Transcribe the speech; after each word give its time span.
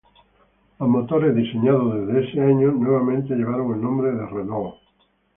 Los 0.79 0.89
motores 0.89 1.35
diseñados 1.35 2.07
desde 2.07 2.25
ese 2.27 2.41
año, 2.41 2.71
nuevamente 2.71 3.35
llevaron 3.35 3.71
el 3.75 3.83
nombre 3.83 4.11
de 4.11 4.25
Renault. 4.25 4.73